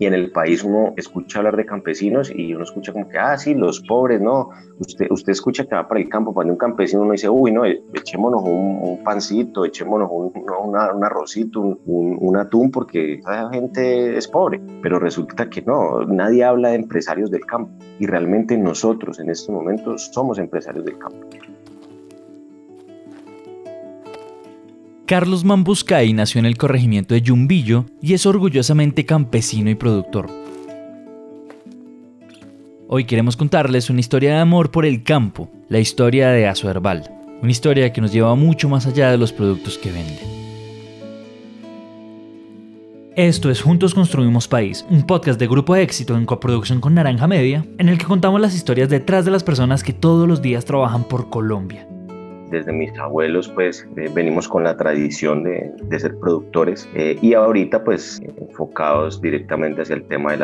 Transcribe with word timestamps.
y 0.00 0.06
en 0.06 0.14
el 0.14 0.32
país 0.32 0.64
uno 0.64 0.94
escucha 0.96 1.40
hablar 1.40 1.58
de 1.58 1.66
campesinos 1.66 2.32
y 2.34 2.54
uno 2.54 2.64
escucha 2.64 2.90
como 2.90 3.06
que, 3.06 3.18
ah, 3.18 3.36
sí, 3.36 3.52
los 3.54 3.80
pobres, 3.80 4.18
no, 4.18 4.48
usted, 4.78 5.06
usted 5.10 5.32
escucha 5.32 5.66
que 5.66 5.74
va 5.74 5.86
para 5.86 6.00
el 6.00 6.08
campo, 6.08 6.32
cuando 6.32 6.54
un 6.54 6.58
campesino 6.58 7.02
uno 7.02 7.12
dice, 7.12 7.28
uy, 7.28 7.52
no, 7.52 7.66
echémonos 7.66 8.42
un, 8.42 9.04
pancito, 9.04 9.66
echémonos 9.66 10.08
un, 10.10 10.32
un 10.64 11.04
arrocito, 11.04 11.60
un, 11.60 12.36
atún, 12.38 12.70
porque 12.70 13.16
esa 13.16 13.50
gente 13.50 14.16
es 14.16 14.26
pobre, 14.26 14.58
pero 14.82 14.98
resulta 14.98 15.50
que 15.50 15.60
no, 15.60 16.06
nadie 16.06 16.44
habla 16.44 16.70
de 16.70 16.76
empresarios 16.76 17.30
del 17.30 17.44
campo. 17.44 17.70
Y 17.98 18.06
realmente 18.06 18.56
nosotros 18.56 19.20
en 19.20 19.28
estos 19.28 19.50
momentos 19.50 20.10
somos 20.14 20.38
empresarios 20.38 20.86
del 20.86 20.96
campo. 20.96 21.26
Carlos 25.10 25.42
Mambuscay 25.42 26.12
nació 26.12 26.38
en 26.38 26.46
el 26.46 26.56
corregimiento 26.56 27.14
de 27.14 27.22
Yumbillo 27.22 27.84
y 28.00 28.14
es 28.14 28.26
orgullosamente 28.26 29.04
campesino 29.04 29.68
y 29.68 29.74
productor. 29.74 30.30
Hoy 32.86 33.06
queremos 33.06 33.36
contarles 33.36 33.90
una 33.90 33.98
historia 33.98 34.34
de 34.34 34.38
amor 34.38 34.70
por 34.70 34.86
el 34.86 35.02
campo, 35.02 35.50
la 35.68 35.80
historia 35.80 36.28
de 36.28 36.46
Azo 36.46 36.70
Herbal, 36.70 37.10
una 37.42 37.50
historia 37.50 37.92
que 37.92 38.00
nos 38.00 38.12
lleva 38.12 38.36
mucho 38.36 38.68
más 38.68 38.86
allá 38.86 39.10
de 39.10 39.18
los 39.18 39.32
productos 39.32 39.78
que 39.78 39.90
venden. 39.90 40.28
Esto 43.16 43.50
es 43.50 43.62
Juntos 43.62 43.94
Construimos 43.94 44.46
País, 44.46 44.86
un 44.90 45.02
podcast 45.02 45.40
de 45.40 45.48
Grupo 45.48 45.74
Éxito 45.74 46.16
en 46.16 46.24
coproducción 46.24 46.80
con 46.80 46.94
Naranja 46.94 47.26
Media, 47.26 47.66
en 47.78 47.88
el 47.88 47.98
que 47.98 48.04
contamos 48.04 48.40
las 48.40 48.54
historias 48.54 48.88
detrás 48.88 49.24
de 49.24 49.32
las 49.32 49.42
personas 49.42 49.82
que 49.82 49.92
todos 49.92 50.28
los 50.28 50.40
días 50.40 50.64
trabajan 50.64 51.02
por 51.02 51.30
Colombia 51.30 51.89
desde 52.50 52.72
mis 52.72 52.96
abuelos 52.98 53.48
pues 53.48 53.86
eh, 53.96 54.10
venimos 54.12 54.48
con 54.48 54.64
la 54.64 54.76
tradición 54.76 55.44
de, 55.44 55.72
ser 55.98 56.18
productores 56.18 56.88
eh, 56.94 57.18
y 57.20 57.34
ahorita 57.34 57.84
pues 57.84 58.20
enfocados 58.36 59.20
directamente 59.20 59.82
hacia 59.82 59.96
el 59.96 60.04
tema 60.04 60.32
de 60.32 60.38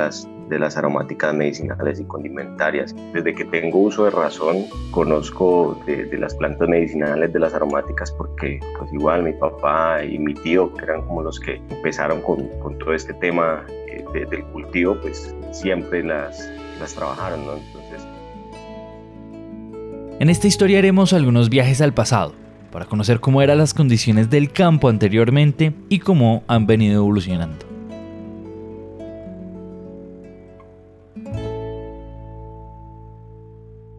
las, 0.59 0.77
aromáticas 0.77 1.35
medicinales 1.35 1.99
y 1.99 2.05
condimentarias. 2.05 2.95
Desde 3.13 3.35
que 3.35 3.45
tengo 3.47 3.79
uso 3.79 4.05
de 4.05 4.11
razón 4.11 4.65
conozco 4.91 5.81
de, 5.87 6.17
las 6.19 6.35
plantas 6.35 6.69
medicinales, 6.69 7.33
de 7.33 7.41
las 7.41 7.55
aromáticas 7.55 8.13
porque 8.13 8.61
pues 8.79 8.93
igual 8.93 9.25
mi 9.25 9.33
papá 9.33 10.05
y 10.05 10.19
mi 10.19 10.35
tío 10.35 10.73
que 10.75 10.85
eran 10.85 11.03
como 11.03 11.23
los 11.23 11.41
que 11.41 11.61
empezaron 11.71 12.21
con, 12.23 12.49
todo 12.79 12.93
este 12.93 13.15
tema 13.15 13.65
eh, 13.89 14.27
del 14.31 14.45
cultivo 14.47 14.97
pues 15.01 15.35
siempre 15.53 16.03
las, 16.05 16.51
trabajaron. 16.95 17.41
En 20.27 20.31
esta 20.31 20.49
historia 20.49 20.81
haremos 20.81 21.13
algunos 21.13 21.51
viajes 21.51 21.81
al 21.81 21.95
pasado, 21.95 22.35
para 22.73 22.87
conocer 22.87 23.21
cómo 23.21 23.43
eran 23.43 23.59
las 23.59 23.73
condiciones 23.73 24.29
del 24.29 24.51
campo 24.51 24.89
anteriormente 24.89 25.73
y 25.89 26.01
cómo 26.01 26.43
han 26.49 26.67
venido 26.67 26.97
evolucionando. 26.97 27.65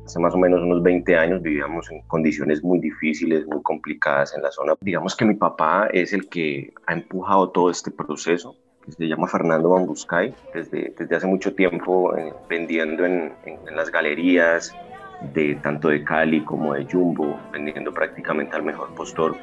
Hace 0.05 0.20
más 0.20 0.33
o 0.33 0.38
menos 0.38 0.61
unos 0.61 0.83
20 0.83 1.16
años 1.16 1.42
vivíamos 1.42 1.89
en 1.92 2.02
condiciones 2.08 2.61
muy 2.61 2.80
difíciles, 2.80 3.48
muy 3.48 3.61
complicadas 3.64 4.36
en 4.36 4.42
la 4.42 4.52
zona. 4.52 4.73
Digamos 4.81 5.16
que 5.16 5.23
mi 5.23 5.36
papá 5.36 5.88
es 5.94 6.11
el 6.11 6.28
que 6.28 6.73
ha 6.88 6.94
empujado 6.94 7.52
todo 7.52 7.70
este 7.70 7.89
proceso 7.89 8.58
se 8.95 9.08
llama 9.08 9.28
Fernando 9.28 9.70
Bambuscay, 9.70 10.33
desde, 10.53 10.94
desde 10.98 11.16
hace 11.16 11.28
mucho 11.28 11.53
tiempo 11.53 12.16
eh, 12.16 12.33
vendiendo 12.50 13.05
en, 13.05 13.33
en, 13.45 13.75
las 13.75 13.92
galerías, 13.92 14.73
de 15.34 15.56
tanto 15.56 15.90
de 15.90 16.04
Cali 16.04 16.44
como 16.44 16.73
de 16.73 16.86
Jumbo, 16.86 17.40
vendiendo 17.52 17.94
prácticamente 17.94 18.56
al 18.56 18.64
mejor 18.64 18.94
postor. 18.96 19.36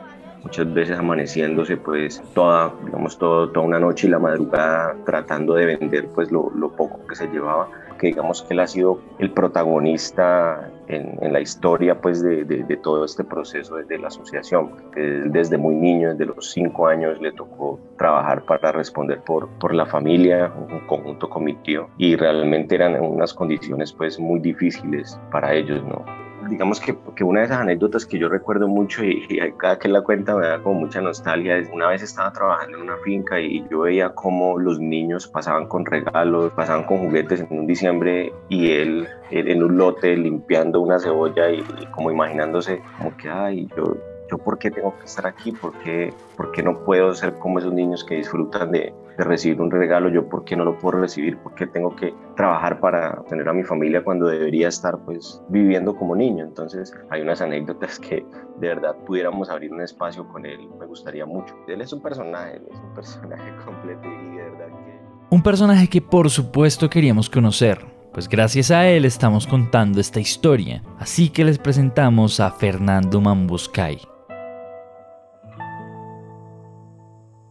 Muchas 0.43 0.73
veces 0.75 0.99
amaneciéndose 0.99 1.79
pues 1.79 2.23
toda, 2.35 2.73
digamos, 2.85 3.17
todo, 3.17 3.51
toda 3.51 3.67
una 3.67 3.81
noche 3.81 4.07
y 4.07 4.11
la 4.11 4.19
madrugada 4.19 4.95
tratando 5.07 5.55
de 5.55 5.77
vender 5.77 6.09
pues 6.09 6.31
lo, 6.31 6.51
lo 6.55 6.71
poco 6.71 7.07
que 7.07 7.15
se 7.15 7.29
llevaba 7.29 7.69
que 7.99 8.09
digamos 8.09 8.43
que 8.43 8.55
él 8.55 8.61
ha 8.61 8.67
sido 8.67 9.01
el 9.19 9.31
protagonista 9.31 10.71
en, 10.89 11.33
la 11.33 11.41
historia 11.41 12.01
pues 12.01 12.23
de, 12.23 12.45
de, 12.45 12.77
todo 12.77 13.05
este 13.05 13.25
proceso 13.25 13.77
desde 13.77 13.99
la 13.99 14.09
asociación. 14.09 14.71
Desde 14.95 15.57
muy 15.57 15.75
niño, 15.75 16.11
desde 16.11 16.27
los 16.27 16.51
cinco 16.51 16.87
años, 16.87 17.21
le 17.21 17.33
tocó 17.33 17.81
trabajar 17.97 18.45
para 18.45 18.73
responder 18.73 19.21
por, 19.21 19.49
por 19.59 19.75
la 19.75 19.87
familia, 19.87 20.53
un 20.71 20.87
conjunto 20.87 21.29
con 21.29 21.45
mi 21.45 21.55
tío, 21.57 21.89
y 21.99 22.17
realmente 22.17 22.75
eran 22.75 23.01
unas 23.01 23.33
condiciones 23.33 23.93
pues 23.93 24.19
muy 24.19 24.41
difíciles 24.41 25.19
para 25.31 25.55
ellos, 25.55 25.83
¿no? 25.85 26.24
Digamos 26.49 26.81
que, 26.81 26.97
que, 27.15 27.25
una 27.25 27.41
de 27.41 27.47
esas 27.47 27.59
anécdotas 27.61 28.07
que 28.07 28.19
yo 28.19 28.29
recuerdo 28.29 28.69
mucho 28.69 29.05
y, 29.05 29.27
cada 29.59 29.79
que 29.79 29.89
la 29.89 30.03
cuenta 30.03 30.35
me 30.37 30.47
da 30.47 30.61
como 30.61 30.81
mucha 30.81 31.01
nostalgia 31.01 31.57
es 31.57 31.69
una 31.73 31.89
vez 31.89 32.03
estaba 32.03 32.33
trabajando 32.33 32.79
en 32.79 32.85
una 32.85 32.97
finca 32.99 33.41
y 33.41 33.65
yo 33.71 33.81
veía 33.81 34.11
cómo 34.11 34.59
los 34.59 34.81
niños 34.81 35.27
pasaban 35.27 35.67
con 35.67 35.85
regalos, 35.87 36.53
pasaban 36.53 36.85
con 36.85 36.99
juguetes 36.99 37.41
en 37.41 37.59
un 37.59 37.67
diciembre 37.67 38.33
y 38.49 38.73
él, 38.73 39.09
en 39.31 39.63
un 39.63 39.77
lote 39.77 40.17
limpiando 40.17 40.81
una 40.81 40.99
cebolla 40.99 41.51
y, 41.51 41.65
y 41.81 41.87
como 41.87 42.11
imaginándose 42.11 42.83
como 42.99 43.17
que, 43.17 43.29
ay, 43.29 43.69
yo 43.77 43.97
yo 44.31 44.39
por 44.39 44.59
qué 44.59 44.71
tengo 44.71 44.97
que 44.99 45.05
estar 45.05 45.27
aquí, 45.27 45.53
por 45.53 45.73
qué, 45.81 46.13
por 46.37 46.53
qué 46.53 46.63
no 46.63 46.85
puedo 46.85 47.15
ser 47.15 47.35
como 47.35 47.59
esos 47.59 47.73
niños 47.73 48.05
que 48.05 48.17
disfrutan 48.17 48.71
de, 48.71 48.95
de, 49.17 49.25
recibir 49.25 49.61
un 49.61 49.71
regalo, 49.71 50.09
yo 50.09 50.29
por 50.29 50.45
qué 50.45 50.57
no 50.57 50.65
lo 50.65 50.79
puedo 50.79 50.99
recibir, 50.99 51.37
por 51.39 51.55
qué 51.55 51.67
tengo 51.67 51.95
que 51.95 52.15
trabajar 52.37 52.81
para 52.81 53.23
tener 53.29 53.49
a 53.49 53.53
mi 53.53 53.63
familia 53.63 54.03
cuando 54.03 54.27
debería 54.27 54.69
estar 54.69 54.99
pues 55.05 55.43
viviendo 55.49 55.95
como 55.97 56.17
niño. 56.17 56.45
Entonces 56.45 56.95
hay 57.11 57.23
unas 57.23 57.41
anécdotas 57.41 57.99
que 57.99 58.25
de 58.59 58.69
verdad 58.69 58.97
pudiéramos 59.07 59.51
abrir 59.51 59.73
un 59.73 59.83
espacio 59.83 60.27
con 60.29 60.47
él, 60.47 60.69
me 60.79 60.87
gustaría 60.87 61.27
mucho. 61.27 61.55
Él 61.69 61.81
es 61.81 61.93
un 61.93 62.01
personaje, 62.03 62.61
es 62.71 62.79
un 62.79 62.95
personaje 62.95 63.51
completo 63.65 64.09
y 64.09 64.37
de 64.37 64.43
verdad 64.43 64.67
que... 64.85 65.05
Un 65.31 65.43
personaje 65.43 65.89
que 65.89 66.01
por 66.01 66.31
supuesto 66.31 66.89
queríamos 66.89 67.29
conocer, 67.29 67.85
pues 68.13 68.29
gracias 68.29 68.71
a 68.71 68.87
él 68.87 69.05
estamos 69.05 69.47
contando 69.47 70.01
esta 70.01 70.21
historia. 70.21 70.83
Así 70.99 71.31
que 71.31 71.45
les 71.45 71.59
presentamos 71.59 72.39
a 72.39 72.53
Fernando 72.53 73.21
Mambuscay. 73.21 74.14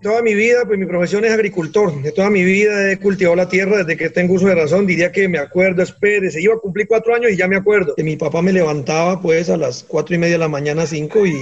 Toda 0.04 0.22
mi 0.22 0.36
vida, 0.36 0.66
pues 0.68 0.78
mi 0.78 0.86
profesión 0.86 1.26
es 1.26 1.32
agricultor. 1.32 2.00
De 2.04 2.12
toda 2.12 2.30
mi 2.30 2.44
vida 2.44 2.92
he 2.92 3.00
cultivado 3.00 3.36
la 3.36 3.50
tierra 3.50 3.78
desde 3.78 3.98
que 3.98 4.12
tengo 4.12 4.36
uso 4.36 4.46
de 4.46 4.56
razón. 4.56 4.86
Diría 4.86 5.12
que 5.12 5.28
me 5.28 5.40
acuerdo, 5.40 5.82
espere, 5.82 6.30
se 6.30 6.42
iba 6.42 6.54
a 6.54 6.60
cumplir 6.60 6.88
cuatro 6.88 7.16
años 7.16 7.32
y 7.32 7.38
ya 7.38 7.48
me 7.48 7.56
acuerdo. 7.56 7.96
Que 7.96 8.04
mi 8.04 8.16
papá 8.16 8.44
me 8.44 8.54
levantaba 8.54 9.20
pues 9.20 9.50
a 9.50 9.58
las 9.58 9.84
cuatro 9.84 10.14
y 10.14 10.20
media 10.20 10.34
de 10.34 10.40
la 10.40 10.48
mañana, 10.48 10.86
cinco, 10.86 11.26
y 11.26 11.34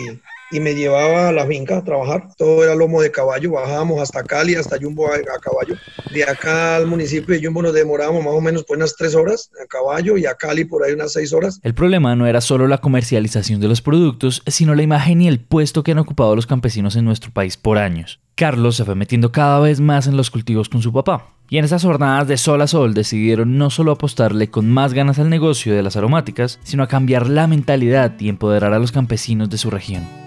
y 0.51 0.59
me 0.59 0.75
llevaba 0.75 1.29
a 1.29 1.31
la 1.31 1.45
finca 1.45 1.78
a 1.78 1.84
trabajar. 1.84 2.28
Todo 2.38 2.63
era 2.63 2.75
lomo 2.75 3.01
de 3.01 3.12
caballo, 3.12 3.51
bajábamos 3.51 4.01
hasta 4.01 4.23
Cali, 4.23 4.56
hasta 4.56 4.78
Jumbo 4.79 5.07
a, 5.07 5.17
caballo. 5.39 5.75
De 6.13 6.23
acá 6.23 6.75
al 6.75 6.88
municipio 6.88 7.34
de 7.34 7.44
Jumbo 7.44 7.62
nos 7.62 7.73
demorábamos 7.73 8.23
más 8.23 8.34
o 8.34 8.41
menos 8.41 8.63
por 8.63 8.78
unas 8.78 8.95
tres 8.95 9.16
horas 9.16 9.50
a 9.61 9.66
caballo 9.67 10.17
y 10.17 10.25
a 10.25 10.35
Cali 10.35 10.66
por 10.66 10.84
ahí 10.84 10.94
unas 10.94 11.13
seis 11.13 11.34
horas. 11.34 11.59
El 11.63 11.73
problema 11.73 12.16
no 12.16 12.28
era 12.28 12.41
solo 12.41 12.67
la 12.67 12.79
comercialización 12.79 13.61
de 13.61 13.67
los 13.67 13.81
productos, 13.81 14.44
sino 14.47 14.75
la 14.75 14.84
imagen 14.84 15.22
y 15.22 15.28
el 15.28 15.40
puesto 15.40 15.84
que 15.84 15.91
han 15.91 16.00
ocupado 16.00 16.35
los 16.35 16.47
campesinos 16.47 16.95
en 16.95 17.06
nuestro 17.06 17.31
país 17.31 17.57
por 17.57 17.78
años. 17.78 18.19
Carlos 18.35 18.75
se 18.75 18.85
fue 18.85 18.95
metiendo 18.95 19.31
cada 19.31 19.59
vez 19.59 19.79
más 19.79 20.07
en 20.07 20.17
los 20.17 20.31
cultivos 20.31 20.67
con 20.67 20.81
su 20.81 20.91
papá. 20.91 21.28
Y 21.50 21.57
en 21.57 21.66
esas 21.66 21.84
jornadas 21.84 22.29
de 22.29 22.38
sol 22.38 22.61
a 22.61 22.67
sol 22.67 22.94
decidieron 22.94 23.57
no 23.57 23.69
solo 23.69 23.91
apostarle 23.91 24.50
con 24.50 24.69
más 24.69 24.94
ganas 24.94 25.19
al 25.19 25.29
negocio 25.29 25.75
de 25.75 25.84
las 25.84 25.97
aromáticas, 25.97 26.59
sino 26.63 26.81
a 26.81 26.88
cambiar 26.88 27.28
la 27.28 27.45
mentalidad 27.45 28.13
y 28.19 28.29
empoderar 28.29 28.73
a 28.73 28.79
los 28.79 28.94
campesinos 28.94 29.50
de 29.50 29.57
su 29.57 29.69
región 29.69 30.21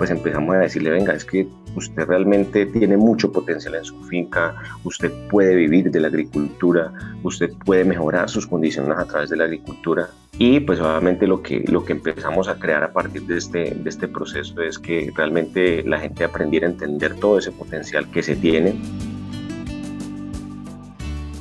pues 0.00 0.08
empezamos 0.08 0.56
a 0.56 0.60
decirle, 0.60 0.88
venga, 0.88 1.12
es 1.12 1.26
que 1.26 1.46
usted 1.76 2.06
realmente 2.06 2.64
tiene 2.64 2.96
mucho 2.96 3.30
potencial 3.30 3.74
en 3.74 3.84
su 3.84 4.02
finca, 4.04 4.56
usted 4.82 5.12
puede 5.28 5.54
vivir 5.54 5.90
de 5.90 6.00
la 6.00 6.08
agricultura, 6.08 6.90
usted 7.22 7.50
puede 7.66 7.84
mejorar 7.84 8.30
sus 8.30 8.46
condiciones 8.46 8.96
a 8.96 9.04
través 9.04 9.28
de 9.28 9.36
la 9.36 9.44
agricultura. 9.44 10.08
Y 10.38 10.60
pues 10.60 10.80
obviamente 10.80 11.26
lo 11.26 11.42
que, 11.42 11.64
lo 11.68 11.84
que 11.84 11.92
empezamos 11.92 12.48
a 12.48 12.58
crear 12.58 12.82
a 12.82 12.94
partir 12.94 13.24
de 13.24 13.36
este, 13.36 13.74
de 13.74 13.90
este 13.90 14.08
proceso 14.08 14.62
es 14.62 14.78
que 14.78 15.12
realmente 15.14 15.82
la 15.82 16.00
gente 16.00 16.24
aprendiera 16.24 16.66
a 16.66 16.70
entender 16.70 17.16
todo 17.16 17.36
ese 17.38 17.52
potencial 17.52 18.10
que 18.10 18.22
se 18.22 18.36
tiene. 18.36 18.76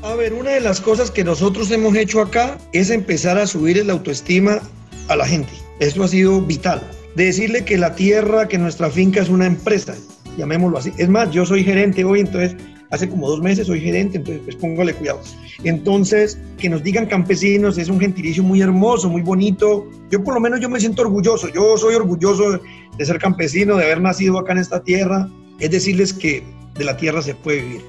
A 0.04 0.16
ver, 0.16 0.34
una 0.34 0.50
de 0.50 0.60
las 0.60 0.82
cosas 0.82 1.12
que 1.12 1.24
nosotros 1.24 1.72
hemos 1.72 1.96
hecho 1.96 2.20
acá 2.20 2.58
es 2.74 2.90
empezar 2.90 3.38
a 3.38 3.48
subir 3.48 3.86
la 3.86 3.94
autoestima 3.94 4.60
a 5.08 5.16
la 5.16 5.26
gente. 5.26 5.54
Esto 5.80 6.04
ha 6.04 6.10
sido 6.10 6.42
vital 6.42 6.82
de 7.20 7.26
decirle 7.26 7.66
que 7.66 7.78
la 7.78 7.96
tierra, 7.96 8.48
que 8.48 8.58
nuestra 8.58 8.90
finca 8.90 9.20
es 9.20 9.28
una 9.28 9.46
empresa, 9.46 9.94
llamémoslo 10.38 10.78
así. 10.78 10.94
Es 10.98 11.10
más, 11.10 11.30
yo 11.32 11.46
soy 11.46 11.66
gerente 11.66 12.06
hoy, 12.06 12.22
entonces 12.22 12.56
hace 12.92 13.10
como 13.10 13.28
dos 13.28 13.42
meses 13.42 13.68
soy 13.68 13.82
gerente, 13.82 14.20
entonces 14.20 14.42
pues 14.46 14.56
póngale 14.56 14.94
cuidado. 14.94 15.20
Entonces, 15.66 16.40
que 16.58 16.70
nos 16.70 16.82
digan 16.82 17.08
campesinos 17.08 17.78
es 17.78 17.90
un 17.90 18.00
gentilicio 18.00 18.42
muy 18.42 18.62
hermoso, 18.62 19.10
muy 19.10 19.22
bonito. 19.22 19.86
Yo 20.10 20.24
por 20.24 20.34
lo 20.34 20.40
menos 20.40 20.62
yo 20.62 20.70
me 20.70 20.80
siento 20.80 21.02
orgulloso, 21.02 21.50
yo 21.50 21.78
soy 21.78 21.96
orgulloso 21.96 22.62
de 22.98 23.06
ser 23.06 23.20
campesino, 23.20 23.76
de 23.76 23.84
haber 23.84 24.00
nacido 24.00 24.40
acá 24.40 24.54
en 24.54 24.60
esta 24.60 24.82
tierra. 24.82 25.30
Es 25.60 25.72
decirles 25.72 26.14
que 26.14 26.42
de 26.76 26.86
la 26.86 26.96
tierra 26.96 27.22
se 27.22 27.36
puede 27.36 27.64
vivir. 27.64 27.82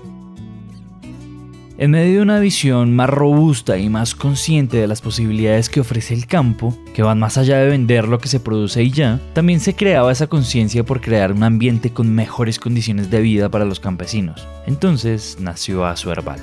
En 1.81 1.93
medio 1.93 2.17
de 2.17 2.23
una 2.23 2.41
visión 2.41 2.95
más 2.95 3.09
robusta 3.09 3.79
y 3.79 3.89
más 3.89 4.15
consciente 4.15 4.77
de 4.77 4.87
las 4.87 5.01
posibilidades 5.01 5.71
que 5.71 5.81
ofrece 5.81 6.13
el 6.13 6.27
campo, 6.27 6.77
que 6.93 7.03
van 7.03 7.19
más 7.19 7.39
allá 7.39 7.57
de 7.57 7.71
vender 7.71 8.07
lo 8.07 8.19
que 8.19 8.29
se 8.29 8.39
produce 8.39 8.83
y 8.83 8.91
ya, 8.91 9.19
también 9.33 9.61
se 9.61 9.75
creaba 9.75 10.13
esa 10.13 10.27
conciencia 10.27 10.85
por 10.85 11.01
crear 11.01 11.33
un 11.33 11.43
ambiente 11.43 11.89
con 11.89 12.15
mejores 12.15 12.59
condiciones 12.59 13.11
de 13.11 13.23
vida 13.23 13.49
para 13.49 13.65
los 13.65 13.81
campesinos. 13.81 14.47
Entonces 14.67 15.39
nació 15.41 15.87
Azuerbal. 15.87 16.39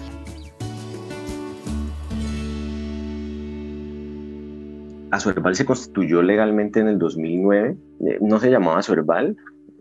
Azuerbal 5.12 5.54
se 5.54 5.66
constituyó 5.66 6.24
legalmente 6.24 6.80
en 6.80 6.88
el 6.88 6.98
2009. 6.98 7.78
Eh, 8.08 8.18
no 8.22 8.40
se 8.40 8.50
llamaba 8.50 8.80
Azuerbal, 8.80 9.38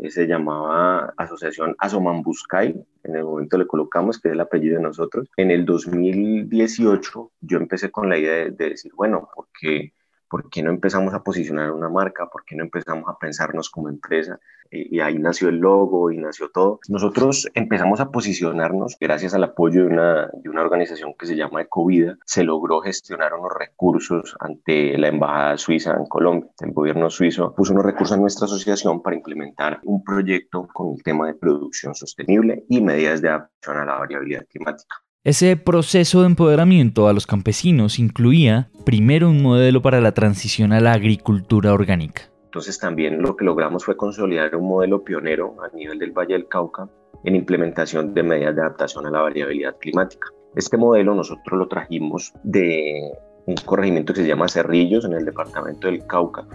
se 0.09 0.27
llamaba 0.27 1.15
Asociación 1.17 1.75
Asomambuscay, 1.79 2.75
en 3.05 3.17
el 3.17 3.25
momento 3.25 3.59
le 3.59 3.67
colocamos, 3.67 4.21
que 4.21 4.29
es 4.29 4.35
el 4.35 4.41
apellido 4.41 4.77
de 4.77 4.83
nosotros. 4.83 5.29
En 5.37 5.51
el 5.51 5.65
2018 5.65 7.33
yo 7.41 7.59
empecé 7.59 7.91
con 7.91 8.09
la 8.09 8.19
idea 8.19 8.35
de, 8.35 8.51
de 8.51 8.71
decir, 8.71 8.93
bueno, 8.95 9.29
porque 9.35 9.93
¿por 10.29 10.51
qué 10.51 10.63
no 10.63 10.71
empezamos 10.71 11.15
a 11.15 11.23
posicionar 11.23 11.71
una 11.73 11.89
marca? 11.89 12.29
¿Por 12.29 12.45
qué 12.45 12.57
no 12.57 12.65
empezamos 12.65 13.09
a 13.09 13.19
pensarnos 13.19 13.71
como 13.71 13.89
empresa? 13.89 14.39
Y, 14.71 15.01
ahí 15.01 15.19
nació 15.19 15.49
el 15.49 15.59
logo 15.59 16.11
y 16.11 16.19
nació 16.19 16.51
todo. 16.51 16.81
Nosotros 16.89 17.49
empezamos 17.55 18.01
a 18.01 18.11
posicionarnos 18.11 18.97
gracias 19.01 19.35
al 19.35 19.45
apoyo 19.45 19.83
de 19.83 19.87
una, 19.87 20.31
de 20.33 20.51
una 20.51 20.63
organización 20.63 21.15
que 21.19 21.27
se 21.27 21.37
llama 21.37 21.63
Ecovida. 21.63 22.17
Se 22.25 22.43
logró 22.43 22.81
gestionar 22.81 23.35
unos 23.35 23.53
recursos 23.57 24.37
ante 24.41 24.99
la 24.99 25.09
Embajada 25.09 25.57
Suiza 25.57 25.95
en 25.97 26.07
Colombia. 26.07 26.51
El 26.61 26.73
gobierno 26.73 27.11
suizo 27.11 27.55
puso 27.55 27.73
unos 27.73 27.87
recursos 27.87 28.17
a 28.17 28.21
nuestra 28.21 28.47
asociación 28.47 29.03
para 29.03 29.17
implementar 29.17 29.81
un 29.85 30.03
proyecto 30.03 30.67
con 30.73 30.95
el 30.97 31.03
tema 31.03 31.27
de 31.27 31.35
producción 31.35 31.95
sostenible 31.95 32.65
y 32.69 32.81
medidas 32.81 33.23
de 33.23 33.29
adaptación 33.29 33.77
a 33.79 33.85
la 33.85 33.99
variabilidad 33.99 34.47
climática. 34.47 35.06
Ese 35.27 35.57
proceso 35.57 36.21
de 36.21 36.27
empoderamiento 36.27 37.09
a 37.09 37.13
los 37.13 37.27
campesinos 37.27 37.99
incluía 37.99 38.71
primero 38.85 39.29
un 39.29 39.43
modelo 39.43 39.83
para 39.83 40.01
la 40.01 40.13
transición 40.13 40.73
a 40.73 40.79
la 40.79 40.93
agricultura 40.93 41.73
orgánica. 41.73 42.31
Entonces 42.45 42.79
también 42.79 43.21
lo 43.21 43.35
que 43.35 43.45
logramos 43.45 43.85
fue 43.85 43.97
consolidar 43.97 44.55
un 44.55 44.69
modelo 44.69 45.03
pionero 45.03 45.57
a 45.65 45.75
nivel 45.75 45.99
del 45.99 46.13
Valle 46.13 46.35
del 46.35 46.47
Cauca 46.47 46.89
en 47.25 47.35
implementación 47.35 48.15
de 48.15 48.23
medidas 48.23 48.55
de 48.55 48.61
adaptación 48.63 49.05
a 49.05 49.11
la 49.11 49.23
variabilidad 49.23 49.75
climática. 49.81 50.29
Este 50.55 50.77
modelo 50.77 51.13
nosotros 51.13 51.59
lo 51.59 51.67
trajimos 51.67 52.33
de 52.45 53.11
un 53.47 53.57
corregimiento 53.57 54.15
que 54.15 54.21
se 54.23 54.29
llama 54.29 54.47
Cerrillos 54.47 55.07
en 55.07 55.15
el 55.15 55.25
departamento 55.25 55.89
del 55.89 56.07
Cauca 56.07 56.47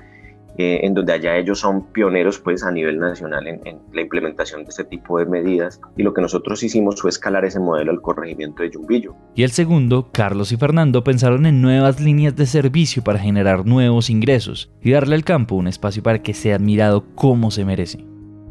eh, 0.62 0.86
en 0.86 0.94
donde 0.94 1.14
allá 1.14 1.38
ellos 1.38 1.58
son 1.58 1.88
pioneros 1.88 2.38
pues 2.38 2.64
a 2.64 2.72
nivel 2.72 3.00
nacional 3.00 3.48
en, 3.48 3.80
la 3.92 4.02
implementación 4.02 4.64
de 4.64 4.70
este 4.70 4.84
tipo 4.84 5.18
de 5.18 5.26
medidas 5.26 5.82
y 5.98 6.04
lo 6.04 6.14
que 6.14 6.22
nosotros 6.22 6.62
hicimos 6.62 7.02
fue 7.02 7.10
escalar 7.10 7.46
ese 7.46 7.60
modelo 7.60 7.92
al 7.92 8.00
corregimiento 8.00 8.62
de 8.62 8.70
Yumbillo. 8.70 9.16
Y 9.34 9.42
el 9.42 9.50
segundo, 9.50 10.10
Carlos 10.12 10.52
y 10.52 10.58
Fernando 10.58 11.04
pensaron 11.04 11.48
en 11.48 11.64
nuevas 11.64 12.00
líneas 12.00 12.36
de 12.36 12.46
servicio 12.46 13.04
para 13.04 13.18
generar 13.18 13.66
nuevos 13.66 14.12
ingresos 14.12 14.72
y 14.84 14.92
darle 14.92 15.16
al 15.16 15.24
campo 15.24 15.56
un 15.56 15.68
espacio 15.68 16.04
para 16.04 16.22
que 16.22 16.36
sea 16.36 16.58
admirado 16.58 17.06
como 17.16 17.50
se 17.50 17.66
merece. 17.66 18.06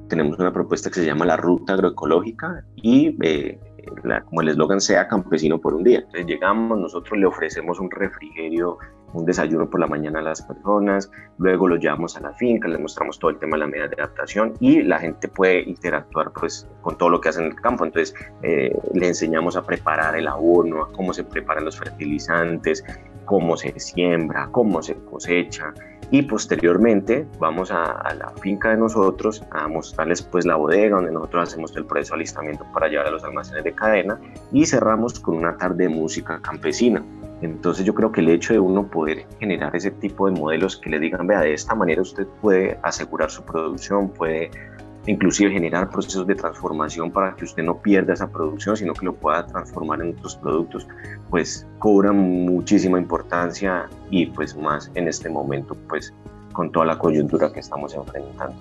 Tenemos 0.09 0.37
una 0.41 0.53
propuesta 0.53 0.91
que 0.91 0.97
se 0.97 1.07
llama 1.07 1.25
la 1.27 1.37
Ruta 1.37 1.75
Agroecológica 1.75 2.65
y 2.75 3.17
eh, 3.23 3.61
como 4.25 4.41
el 4.41 4.49
eslogan 4.49 4.81
sea 4.81 5.07
campesino 5.07 5.61
por 5.61 5.75
un 5.75 5.85
día. 5.85 5.99
Entonces 5.99 6.27
llegamos, 6.27 6.77
nosotros 6.77 7.19
le 7.19 7.27
ofrecemos 7.27 7.79
un 7.79 7.91
refrigerio 7.91 8.79
un 9.13 9.25
desayuno 9.25 9.69
por 9.69 9.81
la 9.81 9.87
mañana 9.87 10.21
a 10.21 10.23
las 10.23 10.43
personas, 10.43 11.11
luego 11.39 11.69
los 11.69 11.81
llevamos 11.81 12.17
a 12.17 12.21
la 12.21 12.33
finca, 12.33 12.69
les 12.69 12.81
mostramos 12.81 13.19
todo 13.19 13.31
el 13.31 13.39
tema 13.39 13.57
de 13.57 13.61
la 13.61 13.67
medida 13.67 13.89
de 13.89 13.97
adaptación 14.03 14.55
y 14.61 14.83
la 14.83 14.99
gente 14.99 15.29
puede 15.29 15.63
interactuar 15.63 16.33
pues 16.33 16.69
con 16.81 16.97
todo 16.97 17.11
lo 17.11 17.21
que 17.21 17.31
hacen 17.31 17.45
en 17.45 17.51
el 17.51 17.61
campo. 17.61 17.85
Entonces 17.85 18.15
eh, 18.43 18.77
le 18.95 19.09
enseñamos 19.09 19.57
a 19.57 19.63
preparar 19.63 20.17
el 20.17 20.29
abono, 20.29 20.85
a 20.85 20.93
cómo 20.93 21.13
se 21.13 21.25
preparan 21.25 21.65
los 21.65 21.79
fertilizantes, 21.79 22.85
cómo 23.25 23.57
se 23.57 23.79
siembra, 23.79 24.49
cómo 24.51 24.83
se 24.83 24.97
cosecha 25.05 25.73
y 26.11 26.23
posteriormente 26.23 27.27
vamos 27.39 27.71
a, 27.71 27.85
a, 27.85 28.15
la 28.15 28.31
finca 28.43 28.71
de 28.71 28.77
nosotros 28.77 29.45
a 29.53 29.69
mostrarles 29.69 30.23
pues 30.23 30.45
la 30.45 30.57
bodega 30.57 30.97
donde 30.97 31.13
nosotros 31.13 31.49
hacemos 31.49 31.77
el 31.77 31.87
proceso 31.87 32.15
de 32.15 32.23
alistamiento 32.23 32.67
para 32.75 32.89
llevar 32.89 33.07
a 33.07 33.11
los 33.13 33.23
almacenes 33.23 33.63
de 33.63 33.73
cadena 33.73 34.19
y 34.53 34.67
cerramos 34.67 35.21
con 35.21 35.37
una 35.37 35.57
tarde 35.57 35.85
de 35.85 35.91
música 35.91 36.41
campesina 36.43 37.05
entonces 37.43 37.85
yo 37.85 37.95
creo 37.95 38.13
que 38.13 38.21
el 38.21 38.29
hecho 38.29 38.53
de 38.53 38.61
uno 38.61 38.87
poder 38.87 39.27
generar 39.39 39.75
ese 39.75 39.91
tipo 39.91 40.31
de 40.31 40.39
modelos 40.39 40.77
que 40.77 40.91
le 40.91 40.99
digan, 40.99 41.27
vea, 41.27 41.41
de 41.41 41.55
esta 41.55 41.75
manera 41.75 42.03
usted 42.03 42.27
puede 42.41 42.79
asegurar 42.83 43.31
su 43.31 43.43
producción, 43.43 44.11
puede 44.11 44.51
inclusive 45.07 45.51
generar 45.51 45.89
procesos 45.89 46.27
de 46.27 46.35
transformación 46.35 47.11
para 47.11 47.35
que 47.35 47.45
usted 47.45 47.63
no 47.63 47.79
pierda 47.79 48.13
esa 48.13 48.31
producción, 48.31 48.77
sino 48.77 48.93
que 48.93 49.07
lo 49.07 49.15
pueda 49.15 49.47
transformar 49.47 50.03
en 50.03 50.11
otros 50.11 50.37
productos, 50.37 50.87
pues 51.31 51.67
cobra 51.79 52.13
muchísima 52.13 52.99
importancia 52.99 53.89
y 54.11 54.27
pues 54.27 54.55
más 54.57 54.91
en 54.95 55.09
este 55.09 55.31
momento, 55.31 55.77
pues 55.89 56.13
con 56.53 56.71
toda 56.71 56.85
la 56.85 56.99
coyuntura 56.99 57.53
que 57.53 57.61
estamos 57.61 57.95
enfrentando. 57.95 58.57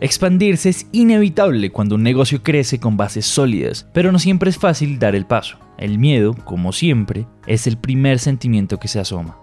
Expandirse 0.00 0.68
es 0.68 0.86
inevitable 0.92 1.70
cuando 1.70 1.94
un 1.94 2.02
negocio 2.02 2.42
crece 2.42 2.78
con 2.78 2.96
bases 2.96 3.24
sólidas, 3.24 3.88
pero 3.94 4.12
no 4.12 4.18
siempre 4.18 4.50
es 4.50 4.58
fácil 4.58 4.98
dar 4.98 5.14
el 5.14 5.24
paso. 5.24 5.63
El 5.76 5.98
miedo, 5.98 6.34
como 6.44 6.72
siempre, 6.72 7.26
es 7.46 7.66
el 7.66 7.76
primer 7.76 8.18
sentimiento 8.20 8.78
que 8.78 8.88
se 8.88 9.00
asoma. 9.00 9.36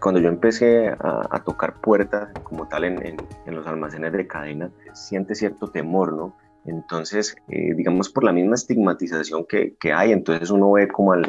Cuando 0.00 0.20
yo 0.20 0.28
empecé 0.28 0.88
a, 0.88 1.42
tocar 1.44 1.80
puertas 1.80 2.28
como 2.42 2.68
tal 2.68 2.84
en, 2.84 3.16
los 3.46 3.66
almacenes 3.66 4.12
de 4.12 4.26
cadena, 4.26 4.70
siente 4.92 5.34
cierto 5.34 5.68
temor, 5.68 6.12
¿no? 6.12 6.36
Entonces, 6.66 7.36
eh, 7.48 7.74
digamos, 7.74 8.10
por 8.10 8.24
la 8.24 8.32
misma 8.32 8.54
estigmatización 8.54 9.46
que, 9.46 9.92
hay, 9.92 10.12
entonces 10.12 10.50
uno 10.50 10.72
ve 10.72 10.88
como 10.88 11.12
al, 11.12 11.26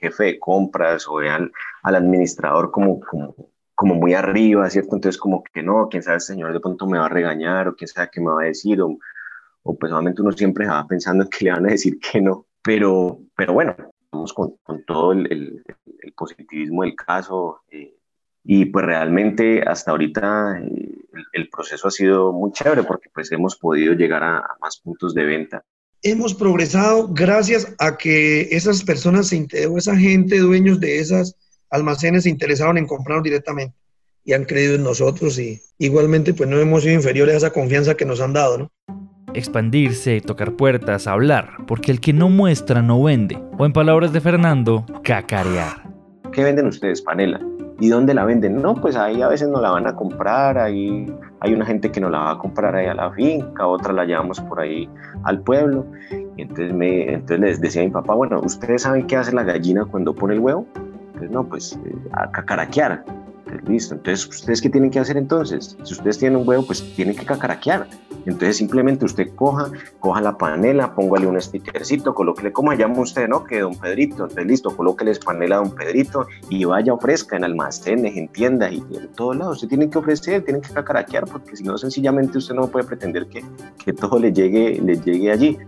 jefe 0.00 0.24
de 0.24 0.38
compras 0.38 1.06
o 1.08 1.16
ve 1.16 1.28
al, 1.28 1.52
administrador 1.82 2.70
como, 2.70 3.00
como, 3.00 3.34
como 3.74 3.94
muy 3.94 4.14
arriba, 4.14 4.68
¿cierto? 4.70 4.96
Entonces 4.96 5.20
como 5.20 5.42
que 5.44 5.62
no, 5.62 5.88
quién 5.90 6.02
sabe, 6.02 6.16
el 6.16 6.20
señor 6.22 6.52
de 6.54 6.60
pronto 6.60 6.86
me 6.86 6.98
va 6.98 7.06
a 7.06 7.10
regañar 7.10 7.68
o 7.68 7.76
quién 7.76 7.88
sabe 7.88 8.08
qué 8.10 8.20
me 8.20 8.30
va 8.30 8.42
a 8.42 8.46
decir 8.46 8.80
o, 8.80 8.96
o 9.62 9.76
pues 9.76 9.92
obviamente 9.92 10.22
uno 10.22 10.32
siempre 10.32 10.66
va 10.66 10.86
pensando 10.86 11.24
en 11.24 11.30
que 11.38 11.44
le 11.44 11.52
van 11.52 11.66
a 11.66 11.70
decir 11.70 11.98
que 12.00 12.20
no, 12.20 12.45
pero, 12.66 13.20
pero 13.36 13.52
bueno, 13.52 13.76
vamos 14.10 14.32
con, 14.32 14.56
con 14.64 14.84
todo 14.84 15.12
el, 15.12 15.30
el, 15.30 16.12
positivismo 16.16 16.82
del 16.82 16.96
caso 16.96 17.60
eh, 17.70 17.94
y 18.42 18.64
pues 18.64 18.84
realmente 18.84 19.62
hasta 19.62 19.92
ahorita 19.92 20.60
eh, 20.60 20.98
el, 21.32 21.48
proceso 21.48 21.86
ha 21.86 21.90
sido 21.92 22.32
muy 22.32 22.50
chévere 22.50 22.82
porque 22.82 23.08
pues 23.14 23.30
hemos 23.30 23.56
podido 23.56 23.92
llegar 23.94 24.24
a, 24.24 24.38
a 24.38 24.56
más 24.60 24.80
puntos 24.80 25.14
de 25.14 25.24
venta 25.24 25.62
hemos 26.02 26.34
progresado 26.34 27.08
gracias 27.08 27.72
a 27.78 27.96
que 27.96 28.42
esas 28.50 28.82
personas 28.82 29.32
o 29.32 29.78
esa 29.78 29.96
gente, 29.96 30.38
dueños 30.38 30.80
de 30.80 30.98
esas 30.98 31.36
almacenes 31.70 32.24
se 32.24 32.30
interesaron 32.30 32.78
en 32.78 32.86
comprarnos 32.86 33.24
directamente 33.24 33.76
y 34.24 34.32
han 34.32 34.44
creído 34.44 34.74
en 34.74 34.82
nosotros 34.82 35.38
y 35.38 35.60
igualmente 35.78 36.34
pues 36.34 36.48
no 36.48 36.58
hemos 36.58 36.82
sido 36.82 36.94
inferiores 36.94 37.34
a 37.34 37.38
esa 37.38 37.52
confianza 37.52 37.94
que 37.94 38.04
nos 38.04 38.20
han 38.20 38.32
dado, 38.32 38.58
¿no? 38.58 38.72
Expandirse, 39.36 40.22
tocar 40.22 40.52
puertas, 40.52 41.06
hablar, 41.06 41.50
porque 41.66 41.92
el 41.92 42.00
que 42.00 42.14
no 42.14 42.30
muestra 42.30 42.80
no 42.80 43.02
vende. 43.02 43.38
O 43.58 43.66
en 43.66 43.72
palabras 43.74 44.12
de 44.12 44.22
Fernando, 44.22 44.86
cacarear. 45.04 45.82
¿Qué 46.32 46.42
venden 46.42 46.66
ustedes, 46.66 47.02
panela? 47.02 47.38
¿Y 47.78 47.88
dónde 47.88 48.14
la 48.14 48.24
venden? 48.24 48.62
No, 48.62 48.74
pues 48.74 48.96
ahí 48.96 49.20
a 49.20 49.28
veces 49.28 49.48
no 49.50 49.60
la 49.60 49.70
van 49.70 49.86
a 49.86 49.94
comprar, 49.94 50.56
ahí 50.56 51.06
hay 51.40 51.52
una 51.52 51.66
gente 51.66 51.90
que 51.90 52.00
no 52.00 52.08
la 52.08 52.18
va 52.20 52.30
a 52.30 52.38
comprar 52.38 52.74
ahí 52.74 52.86
a 52.86 52.94
la 52.94 53.12
finca, 53.12 53.66
otra 53.66 53.92
la 53.92 54.06
llevamos 54.06 54.40
por 54.40 54.60
ahí 54.60 54.88
al 55.24 55.42
pueblo. 55.42 55.84
Entonces, 56.38 56.72
me, 56.72 57.12
entonces 57.12 57.40
les 57.40 57.60
decía 57.60 57.82
a 57.82 57.84
mi 57.84 57.90
papá, 57.90 58.14
bueno, 58.14 58.40
¿ustedes 58.42 58.82
saben 58.82 59.06
qué 59.06 59.16
hace 59.16 59.34
la 59.34 59.42
gallina 59.42 59.84
cuando 59.84 60.14
pone 60.14 60.32
el 60.32 60.40
huevo? 60.40 60.66
Pues 61.18 61.30
no, 61.30 61.46
pues 61.46 61.78
eh, 61.84 61.94
a 62.12 62.30
cacaraquear. 62.30 63.04
Listo. 63.66 63.94
Entonces, 63.94 64.26
¿ustedes 64.26 64.60
qué 64.60 64.70
tienen 64.70 64.90
que 64.90 64.98
hacer 64.98 65.16
entonces? 65.16 65.76
Si 65.82 65.94
ustedes 65.94 66.18
tienen 66.18 66.38
un 66.38 66.48
huevo, 66.48 66.64
pues 66.66 66.94
tienen 66.94 67.16
que 67.16 67.24
cacaraquear. 67.24 67.88
Entonces, 68.24 68.56
simplemente 68.56 69.04
usted 69.04 69.34
coja, 69.34 69.70
coja 70.00 70.20
la 70.20 70.36
panela, 70.36 70.94
póngale 70.94 71.26
un 71.26 71.40
stickercito, 71.40 72.14
colóquele, 72.14 72.52
como 72.52 72.72
llama 72.72 73.00
usted, 73.00 73.28
no? 73.28 73.44
Que 73.44 73.60
don 73.60 73.76
Pedrito. 73.76 74.24
Entonces, 74.24 74.46
listo, 74.46 74.76
colóquele 74.76 75.12
panela 75.24 75.56
a 75.56 75.58
don 75.58 75.70
Pedrito 75.70 76.26
y 76.48 76.64
vaya 76.64 76.92
ofrezca 76.92 77.36
en 77.36 77.44
almacenes, 77.44 78.16
en 78.16 78.28
tiendas 78.28 78.72
y 78.72 78.78
en 78.78 79.08
todos 79.14 79.36
lados. 79.36 79.56
Usted 79.56 79.68
tiene 79.68 79.88
que 79.88 79.98
ofrecer, 79.98 80.44
tiene 80.44 80.60
que 80.60 80.72
cacaraquear, 80.72 81.24
porque 81.26 81.56
si 81.56 81.64
no, 81.64 81.78
sencillamente 81.78 82.38
usted 82.38 82.54
no 82.54 82.68
puede 82.68 82.84
pretender 82.84 83.26
que, 83.28 83.44
que 83.84 83.92
todo 83.92 84.18
le 84.18 84.32
llegue, 84.32 84.80
le 84.82 84.96
llegue 85.00 85.30
allí. 85.30 85.58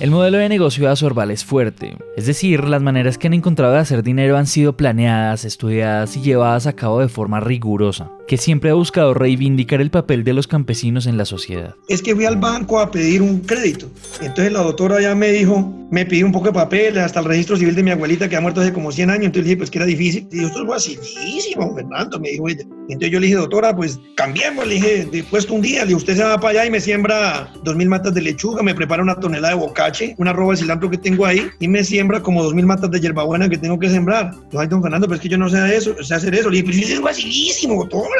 El 0.00 0.12
modelo 0.12 0.38
de 0.38 0.48
negocio 0.48 0.84
de 0.84 0.92
Azorbal 0.92 1.32
es 1.32 1.44
fuerte, 1.44 1.96
es 2.16 2.26
decir, 2.26 2.62
las 2.68 2.80
maneras 2.80 3.18
que 3.18 3.26
han 3.26 3.34
encontrado 3.34 3.72
de 3.72 3.80
hacer 3.80 4.04
dinero 4.04 4.36
han 4.36 4.46
sido 4.46 4.76
planeadas, 4.76 5.44
estudiadas 5.44 6.16
y 6.16 6.20
llevadas 6.20 6.68
a 6.68 6.74
cabo 6.74 7.00
de 7.00 7.08
forma 7.08 7.40
rigurosa, 7.40 8.12
que 8.28 8.36
siempre 8.36 8.70
ha 8.70 8.74
buscado 8.74 9.14
reivindicar 9.14 9.80
el 9.80 9.90
papel 9.90 10.22
de 10.22 10.34
los 10.34 10.46
campesinos 10.46 11.06
en 11.06 11.16
la 11.16 11.24
sociedad. 11.24 11.74
Es 11.88 12.02
que 12.02 12.14
fui 12.14 12.26
al 12.26 12.36
banco 12.36 12.78
a 12.78 12.90
pedir 12.90 13.22
un 13.22 13.40
crédito, 13.40 13.90
entonces 14.20 14.52
la 14.52 14.62
doctora 14.62 15.00
ya 15.00 15.14
me 15.14 15.32
dijo, 15.32 15.74
me 15.90 16.04
pidió 16.04 16.26
un 16.26 16.32
poco 16.32 16.46
de 16.46 16.52
papel, 16.52 16.98
hasta 16.98 17.20
el 17.20 17.24
registro 17.24 17.56
civil 17.56 17.74
de 17.74 17.82
mi 17.82 17.90
abuelita 17.90 18.28
que 18.28 18.36
ha 18.36 18.40
muerto 18.40 18.60
hace 18.60 18.72
como 18.72 18.92
100 18.92 19.10
años, 19.10 19.24
entonces 19.24 19.44
le 19.44 19.48
dije 19.48 19.56
pues 19.56 19.70
que 19.70 19.78
era 19.78 19.86
difícil, 19.86 20.28
y 20.30 20.42
yo 20.42 20.46
esto 20.48 20.62
es 20.62 20.68
facilísimo, 20.68 21.74
Fernando, 21.74 22.20
me 22.20 22.30
dijo 22.30 22.48
ella. 22.48 22.64
Entonces 22.88 23.10
yo 23.10 23.20
le 23.20 23.26
dije, 23.26 23.38
doctora, 23.38 23.76
pues 23.76 24.00
cambiemos, 24.16 24.66
le 24.66 24.74
dije, 24.74 25.04
de 25.04 25.22
puesto 25.24 25.54
un 25.54 25.60
día, 25.60 25.84
le 25.84 25.94
usted 25.94 26.16
se 26.16 26.24
va 26.24 26.38
para 26.40 26.60
allá 26.60 26.66
y 26.66 26.70
me 26.70 26.80
siembra 26.80 27.52
dos 27.62 27.76
mil 27.76 27.88
matas 27.88 28.14
de 28.14 28.22
lechuga, 28.22 28.62
me 28.62 28.74
prepara 28.74 29.02
una 29.02 29.14
tonelada 29.14 29.54
de 29.54 29.60
bocache, 29.60 30.14
una 30.18 30.32
roba 30.32 30.52
de 30.52 30.60
cilantro 30.60 30.88
que 30.88 30.96
tengo 30.96 31.26
ahí 31.26 31.46
y 31.60 31.68
me 31.68 31.84
siembra 31.84 32.22
como 32.22 32.42
dos 32.42 32.54
mil 32.54 32.64
matas 32.64 32.90
de 32.90 33.00
hierbabuena 33.00 33.48
que 33.48 33.58
tengo 33.58 33.78
que 33.78 33.90
sembrar. 33.90 34.32
Yo, 34.50 34.60
ay, 34.60 34.68
don 34.68 34.82
Fernando, 34.82 35.06
pero 35.06 35.16
es 35.16 35.20
que 35.20 35.28
yo 35.28 35.36
no 35.36 35.50
sé 35.50 35.76
eso, 35.76 35.94
sé 36.02 36.14
hacer 36.14 36.34
eso. 36.34 36.48
Le 36.48 36.62
dije, 36.62 36.64
pues 36.64 36.78
eso 36.78 36.94
es 36.94 37.00
facilísimo, 37.00 37.74
doctora. 37.74 38.17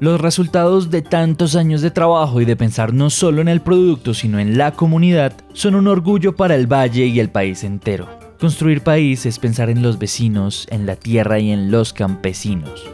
Los 0.00 0.18
resultados 0.18 0.90
de 0.90 1.02
tantos 1.02 1.56
años 1.56 1.82
de 1.82 1.90
trabajo 1.90 2.40
y 2.40 2.46
de 2.46 2.56
pensar 2.56 2.94
no 2.94 3.10
solo 3.10 3.42
en 3.42 3.48
el 3.48 3.60
producto, 3.60 4.14
sino 4.14 4.38
en 4.38 4.56
la 4.56 4.72
comunidad, 4.72 5.34
son 5.52 5.74
un 5.74 5.88
orgullo 5.88 6.34
para 6.34 6.54
el 6.54 6.66
valle 6.66 7.04
y 7.04 7.20
el 7.20 7.28
país 7.28 7.64
entero. 7.64 8.08
Construir 8.40 8.80
país 8.80 9.26
es 9.26 9.38
pensar 9.38 9.68
en 9.68 9.82
los 9.82 9.98
vecinos, 9.98 10.66
en 10.70 10.86
la 10.86 10.96
tierra 10.96 11.38
y 11.38 11.50
en 11.50 11.70
los 11.70 11.92
campesinos. 11.92 12.90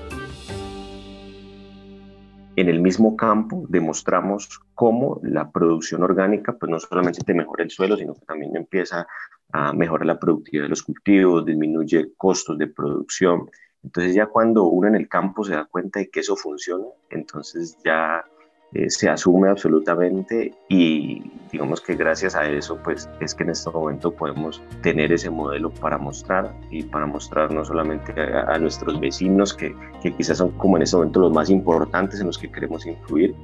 En 2.56 2.68
el 2.68 2.80
mismo 2.80 3.16
campo 3.16 3.66
demostramos 3.68 4.48
cómo 4.74 5.20
la 5.22 5.50
producción 5.52 6.02
orgánica 6.02 6.56
pues 6.58 6.70
no 6.70 6.80
solamente 6.80 7.22
te 7.22 7.34
mejora 7.34 7.62
el 7.62 7.70
suelo, 7.70 7.96
sino 7.96 8.14
que 8.14 8.24
también 8.26 8.56
empieza 8.56 9.06
a 9.52 9.72
mejorar 9.72 10.06
la 10.06 10.18
productividad 10.18 10.64
de 10.64 10.70
los 10.70 10.82
cultivos, 10.82 11.44
disminuye 11.44 12.14
costos 12.16 12.58
de 12.58 12.66
producción, 12.66 13.48
entonces 13.86 14.16
ya 14.16 14.26
cuando 14.26 14.64
uno 14.64 14.88
en 14.88 14.96
el 14.96 15.08
campo 15.08 15.44
se 15.44 15.52
da 15.52 15.64
cuenta 15.64 16.00
de 16.00 16.08
que 16.08 16.18
eso 16.18 16.34
funciona, 16.34 16.86
entonces 17.08 17.78
ya 17.84 18.24
eh, 18.72 18.90
se 18.90 19.08
asume 19.08 19.48
absolutamente 19.48 20.52
y 20.68 21.22
digamos 21.52 21.80
que 21.80 21.94
gracias 21.94 22.34
a 22.34 22.50
eso 22.50 22.80
pues 22.82 23.08
es 23.20 23.32
que 23.32 23.44
en 23.44 23.50
este 23.50 23.70
momento 23.70 24.10
podemos 24.10 24.60
tener 24.82 25.12
ese 25.12 25.30
modelo 25.30 25.70
para 25.70 25.98
mostrar 25.98 26.52
y 26.68 26.82
para 26.82 27.06
mostrar 27.06 27.52
no 27.52 27.64
solamente 27.64 28.12
a, 28.20 28.58
nuestros 28.58 28.98
vecinos 28.98 29.54
que, 29.54 29.72
que 30.02 30.12
quizás 30.12 30.38
son 30.38 30.50
como 30.58 30.76
en 30.76 30.82
este 30.82 30.96
momento 30.96 31.20
los 31.20 31.32
más 31.32 31.48
importantes 31.48 32.18
en 32.18 32.26
los 32.26 32.38
que 32.38 32.50
queremos 32.50 32.84
influir. 32.86 33.36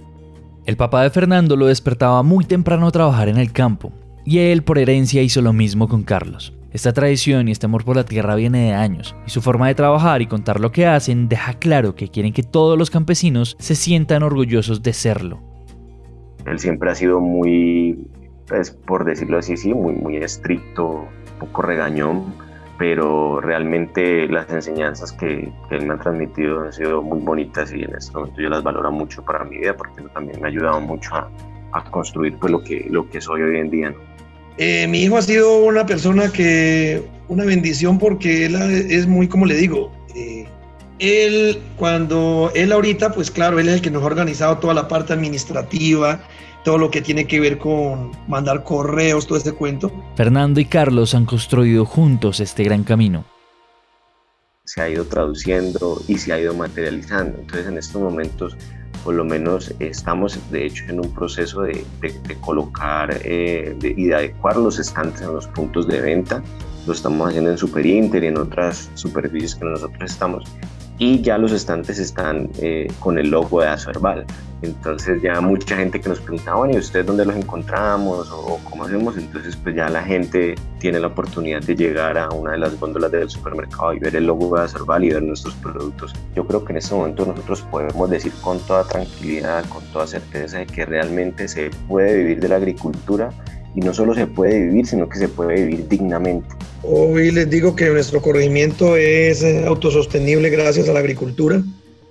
El 0.64 0.76
papá 0.76 1.04
de 1.04 1.10
Fernando 1.10 1.54
lo 1.54 1.66
despertaba 1.66 2.24
muy 2.24 2.44
temprano 2.44 2.88
a 2.88 2.90
trabajar 2.90 3.28
en 3.28 3.36
el 3.36 3.52
campo 3.52 3.92
y 4.24 4.38
él 4.38 4.64
por 4.64 4.78
herencia 4.78 5.22
hizo 5.22 5.40
lo 5.40 5.52
mismo 5.52 5.86
con 5.86 6.02
Carlos. 6.02 6.52
Esta 6.72 6.94
tradición 6.94 7.48
y 7.48 7.52
este 7.52 7.66
amor 7.66 7.84
por 7.84 7.96
la 7.96 8.04
tierra 8.04 8.34
viene 8.34 8.68
de 8.68 8.72
años, 8.72 9.14
y 9.26 9.30
su 9.30 9.42
forma 9.42 9.68
de 9.68 9.74
trabajar 9.74 10.22
y 10.22 10.26
contar 10.26 10.58
lo 10.58 10.72
que 10.72 10.86
hacen 10.86 11.28
deja 11.28 11.52
claro 11.54 11.94
que 11.94 12.08
quieren 12.08 12.32
que 12.32 12.42
todos 12.42 12.78
los 12.78 12.90
campesinos 12.90 13.56
se 13.58 13.74
sientan 13.74 14.22
orgullosos 14.22 14.82
de 14.82 14.94
serlo. 14.94 15.40
Él 16.46 16.58
siempre 16.58 16.90
ha 16.90 16.94
sido 16.94 17.20
muy, 17.20 18.08
pues, 18.48 18.70
por 18.70 19.04
decirlo 19.04 19.38
así, 19.38 19.56
sí, 19.58 19.74
muy, 19.74 19.92
muy 19.92 20.16
estricto, 20.16 20.88
un 20.88 21.38
poco 21.40 21.60
regañón, 21.60 22.34
pero 22.78 23.40
realmente 23.42 24.26
las 24.28 24.50
enseñanzas 24.50 25.12
que, 25.12 25.52
él 25.70 25.86
me 25.86 25.92
ha 25.92 25.98
transmitido 25.98 26.62
han 26.62 26.72
sido 26.72 27.02
muy 27.02 27.20
bonitas 27.20 27.70
y 27.72 27.82
en 27.82 27.94
este 27.94 28.12
momento 28.14 28.40
yo 28.40 28.48
las 28.48 28.62
valoro 28.62 28.90
mucho 28.90 29.22
para 29.22 29.44
mi 29.44 29.58
vida 29.58 29.76
porque 29.76 30.02
también 30.14 30.40
me 30.40 30.48
ha 30.48 30.50
ayudado 30.50 30.80
mucho 30.80 31.14
a, 31.14 31.30
construir 31.90 32.36
pues, 32.38 32.50
lo, 32.50 32.62
que, 32.64 32.86
lo 32.90 33.08
que 33.10 33.20
soy 33.20 33.42
hoy 33.42 33.58
en 33.58 33.70
día. 33.70 33.94
Eh, 34.58 34.86
mi 34.86 35.02
hijo 35.02 35.16
ha 35.16 35.22
sido 35.22 35.58
una 35.64 35.86
persona 35.86 36.30
que, 36.30 37.02
una 37.28 37.44
bendición 37.44 37.98
porque 37.98 38.46
él 38.46 38.56
es 38.56 39.06
muy, 39.06 39.28
como 39.28 39.46
le 39.46 39.54
digo, 39.54 39.90
eh, 40.14 40.46
él 40.98 41.60
cuando, 41.76 42.52
él 42.54 42.72
ahorita, 42.72 43.12
pues 43.12 43.30
claro, 43.30 43.58
él 43.58 43.68
es 43.68 43.76
el 43.76 43.82
que 43.82 43.90
nos 43.90 44.02
ha 44.02 44.06
organizado 44.06 44.58
toda 44.58 44.74
la 44.74 44.88
parte 44.88 45.12
administrativa, 45.12 46.20
todo 46.64 46.78
lo 46.78 46.90
que 46.90 47.02
tiene 47.02 47.26
que 47.26 47.40
ver 47.40 47.58
con 47.58 48.12
mandar 48.28 48.62
correos, 48.62 49.26
todo 49.26 49.38
este 49.38 49.52
cuento. 49.52 49.90
Fernando 50.16 50.60
y 50.60 50.66
Carlos 50.66 51.14
han 51.14 51.24
construido 51.24 51.84
juntos 51.84 52.40
este 52.40 52.62
gran 52.62 52.84
camino. 52.84 53.24
Se 54.64 54.80
ha 54.80 54.88
ido 54.88 55.04
traduciendo 55.04 56.00
y 56.06 56.18
se 56.18 56.32
ha 56.32 56.38
ido 56.38 56.54
materializando. 56.54 57.38
Entonces 57.40 57.66
en 57.66 57.78
estos 57.78 58.00
momentos 58.00 58.56
por 59.04 59.14
lo 59.14 59.24
menos 59.24 59.74
estamos 59.78 60.38
de 60.50 60.66
hecho 60.66 60.84
en 60.88 61.00
un 61.00 61.12
proceso 61.12 61.62
de, 61.62 61.84
colocar 62.40 63.18
eh, 63.24 63.76
y 63.82 64.06
de 64.06 64.14
adecuar 64.14 64.56
los 64.56 64.78
estantes 64.78 65.22
en 65.22 65.32
los 65.32 65.46
puntos 65.48 65.86
de 65.86 66.00
venta. 66.00 66.42
Lo 66.86 66.92
estamos 66.92 67.28
haciendo 67.28 67.50
en 67.50 67.58
Super 67.58 67.86
Inter 67.86 68.24
y 68.24 68.28
en 68.28 68.38
otras 68.38 68.90
superficies 68.94 69.54
que 69.54 69.64
nosotros 69.64 70.10
estamos 70.10 70.44
y 71.02 71.20
ya 71.20 71.36
los 71.36 71.50
estantes 71.50 71.98
están 71.98 72.48
eh, 72.60 72.86
con 73.00 73.18
el 73.18 73.28
logo 73.28 73.60
de 73.60 73.66
Azurbal. 73.66 74.24
Entonces 74.62 75.20
ya 75.20 75.40
mucha 75.40 75.76
gente 75.76 76.00
que 76.00 76.08
nos 76.08 76.20
preguntaba, 76.20 76.58
bueno, 76.58 76.74
¿y 76.74 76.78
ustedes 76.78 77.04
dónde 77.04 77.24
los 77.24 77.34
encontramos 77.34 78.30
o, 78.30 78.60
cómo 78.62 78.84
hacemos? 78.84 79.16
Entonces 79.16 79.56
pues 79.56 79.74
ya 79.74 79.88
la 79.88 80.04
gente 80.04 80.54
tiene 80.78 81.00
la 81.00 81.08
oportunidad 81.08 81.60
de 81.60 81.74
llegar 81.74 82.16
a 82.16 82.28
una 82.28 82.52
de 82.52 82.58
las 82.58 82.78
góndolas 82.78 83.10
del 83.10 83.28
supermercado 83.28 83.92
y 83.94 83.98
ver 83.98 84.14
el 84.14 84.26
logo 84.28 84.56
de 84.56 84.62
Azurbal 84.62 85.02
y 85.02 85.10
ver 85.10 85.24
nuestros 85.24 85.54
productos. 85.54 86.14
Yo 86.36 86.46
creo 86.46 86.64
que 86.64 86.72
en 86.72 86.76
este 86.76 86.94
momento 86.94 87.26
nosotros 87.26 87.62
podemos 87.62 88.08
decir 88.08 88.32
con 88.40 88.60
toda 88.60 88.84
tranquilidad, 88.84 89.64
con 89.70 89.82
toda 89.86 90.06
certeza 90.06 90.58
de 90.58 90.66
que 90.66 90.86
realmente 90.86 91.48
se 91.48 91.70
puede 91.88 92.18
vivir 92.18 92.38
de 92.38 92.48
la 92.48 92.56
agricultura 92.56 93.30
y 93.74 93.80
no 93.80 93.94
solo 93.94 94.14
se 94.14 94.26
puede 94.26 94.66
vivir, 94.66 94.86
sino 94.86 95.08
que 95.08 95.18
se 95.18 95.28
puede 95.28 95.64
vivir 95.64 95.88
dignamente. 95.88 96.48
Hoy 96.82 97.30
les 97.30 97.48
digo 97.48 97.74
que 97.74 97.88
nuestro 97.88 98.20
corregimiento 98.20 98.96
es 98.96 99.42
eh, 99.42 99.64
autosostenible 99.66 100.50
gracias 100.50 100.88
a 100.88 100.92
la 100.92 101.00
agricultura. 101.00 101.62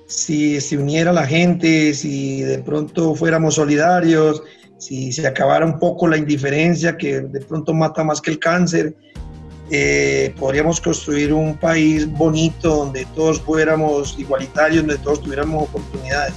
Si 0.08 0.60
se 0.60 0.78
uniera 0.78 1.14
la 1.14 1.26
gente, 1.26 1.94
si 1.94 2.42
de 2.42 2.60
pronto 2.60 3.16
fuéramos 3.16 3.56
solidarios, 3.56 4.44
si 4.78 5.12
se 5.12 5.28
acabara 5.28 5.66
un 5.66 5.78
poco 5.78 6.08
la 6.08 6.18
indiferencia 6.18 6.98
que 6.98 7.22
de 7.22 7.40
pronto 7.42 7.74
mata 7.74 8.04
más 8.04 8.20
que 8.20 8.32
el 8.32 8.40
cáncer, 8.40 8.96
eh, 9.70 10.34
podríamos 10.38 10.82
construir 10.82 11.32
un 11.32 11.56
país 11.56 12.12
bonito 12.12 12.76
donde 12.76 13.06
todos 13.16 13.40
fuéramos 13.40 14.18
igualitarios, 14.18 14.86
donde 14.86 15.02
todos 15.02 15.22
tuviéramos 15.22 15.64
oportunidades. 15.70 16.34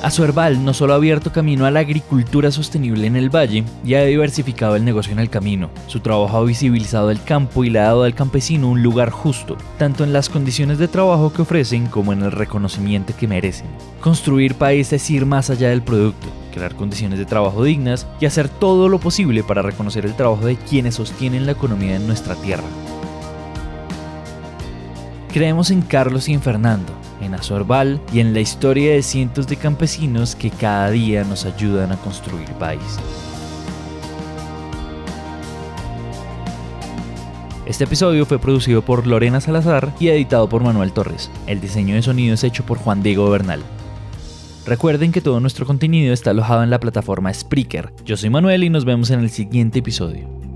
Azuerbal 0.00 0.64
no 0.64 0.74
solo 0.74 0.92
ha 0.92 0.96
abierto 0.96 1.32
camino 1.32 1.66
a 1.66 1.72
la 1.72 1.80
agricultura 1.80 2.52
sostenible 2.52 3.08
en 3.08 3.16
el 3.16 3.34
valle 3.34 3.64
y 3.84 3.94
ha 3.94 4.04
diversificado 4.04 4.76
el 4.76 4.84
negocio 4.84 5.12
en 5.12 5.18
el 5.18 5.28
camino, 5.28 5.70
su 5.88 5.98
trabajo 5.98 6.36
ha 6.36 6.44
visibilizado 6.44 7.10
el 7.10 7.20
campo 7.22 7.64
y 7.64 7.70
le 7.70 7.80
ha 7.80 7.84
dado 7.84 8.04
al 8.04 8.14
campesino 8.14 8.70
un 8.70 8.80
lugar 8.80 9.10
justo, 9.10 9.56
tanto 9.76 10.04
en 10.04 10.12
las 10.12 10.28
condiciones 10.28 10.78
de 10.78 10.86
trabajo 10.86 11.32
que 11.32 11.42
ofrecen 11.42 11.86
como 11.86 12.12
en 12.12 12.22
el 12.22 12.30
reconocimiento 12.30 13.12
que 13.18 13.26
merecen. 13.26 13.66
Construir 14.00 14.54
país 14.54 14.92
es 14.92 15.10
ir 15.10 15.26
más 15.26 15.50
allá 15.50 15.70
del 15.70 15.82
producto, 15.82 16.28
crear 16.54 16.76
condiciones 16.76 17.18
de 17.18 17.26
trabajo 17.26 17.64
dignas 17.64 18.06
y 18.20 18.26
hacer 18.26 18.48
todo 18.48 18.88
lo 18.88 19.00
posible 19.00 19.42
para 19.42 19.62
reconocer 19.62 20.06
el 20.06 20.14
trabajo 20.14 20.46
de 20.46 20.56
quienes 20.56 20.94
sostienen 20.94 21.44
la 21.44 21.52
economía 21.52 21.96
en 21.96 22.06
nuestra 22.06 22.36
tierra. 22.36 22.64
Creemos 25.32 25.72
en 25.72 25.82
Carlos 25.82 26.28
y 26.28 26.34
en 26.34 26.40
Fernando, 26.40 26.97
en 27.20 27.34
Azorbal 27.34 28.00
y 28.12 28.20
en 28.20 28.34
la 28.34 28.40
historia 28.40 28.92
de 28.92 29.02
cientos 29.02 29.46
de 29.46 29.56
campesinos 29.56 30.34
que 30.34 30.50
cada 30.50 30.90
día 30.90 31.24
nos 31.24 31.44
ayudan 31.44 31.92
a 31.92 31.96
construir 31.96 32.48
país. 32.54 32.98
Este 37.66 37.84
episodio 37.84 38.24
fue 38.24 38.38
producido 38.38 38.80
por 38.80 39.06
Lorena 39.06 39.42
Salazar 39.42 39.92
y 40.00 40.08
editado 40.08 40.48
por 40.48 40.62
Manuel 40.62 40.92
Torres. 40.92 41.30
El 41.46 41.60
diseño 41.60 41.96
de 41.96 42.02
sonido 42.02 42.32
es 42.32 42.42
hecho 42.42 42.64
por 42.64 42.78
Juan 42.78 43.02
Diego 43.02 43.28
Bernal. 43.28 43.60
Recuerden 44.64 45.12
que 45.12 45.20
todo 45.20 45.38
nuestro 45.38 45.66
contenido 45.66 46.14
está 46.14 46.30
alojado 46.30 46.62
en 46.62 46.70
la 46.70 46.80
plataforma 46.80 47.32
Spreaker. 47.32 47.92
Yo 48.06 48.16
soy 48.16 48.30
Manuel 48.30 48.64
y 48.64 48.70
nos 48.70 48.86
vemos 48.86 49.10
en 49.10 49.20
el 49.20 49.28
siguiente 49.28 49.80
episodio. 49.80 50.47